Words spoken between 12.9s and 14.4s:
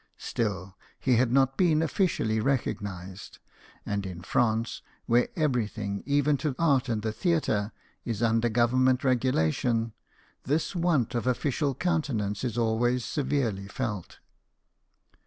severely felt.